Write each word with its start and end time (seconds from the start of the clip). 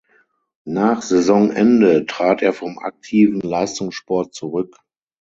Nach 0.65 1.03
Saisonende 1.03 2.07
trat 2.07 2.41
er 2.41 2.53
vom 2.53 2.79
aktiven 2.79 3.39
Leistungssport 3.39 4.33
zurück. 4.33 4.77